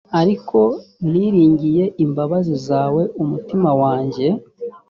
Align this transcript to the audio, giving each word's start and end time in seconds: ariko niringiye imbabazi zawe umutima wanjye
ariko 0.21 0.59
niringiye 1.11 1.83
imbabazi 2.03 2.55
zawe 2.67 3.03
umutima 3.23 3.69
wanjye 3.81 4.25